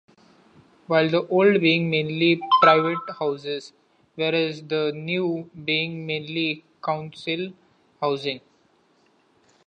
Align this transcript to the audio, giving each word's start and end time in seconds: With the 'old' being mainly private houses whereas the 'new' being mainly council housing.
With 0.87 1.11
the 1.11 1.27
'old' 1.27 1.61
being 1.61 1.87
mainly 1.91 2.39
private 2.59 2.97
houses 3.19 3.71
whereas 4.15 4.63
the 4.63 4.91
'new' 4.95 5.51
being 5.63 6.07
mainly 6.07 6.65
council 6.83 7.53
housing. 8.01 8.41